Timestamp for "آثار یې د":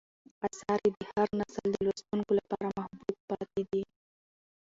0.47-0.99